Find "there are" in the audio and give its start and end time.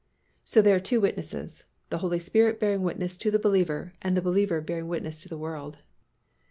0.63-0.79